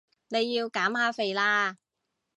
[0.29, 1.77] 你要減下肥啦